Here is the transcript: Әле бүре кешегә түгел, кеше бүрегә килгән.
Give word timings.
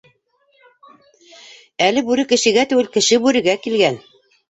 Әле 1.89 2.07
бүре 2.09 2.27
кешегә 2.35 2.67
түгел, 2.75 2.91
кеше 2.99 3.25
бүрегә 3.29 3.61
килгән. 3.69 4.05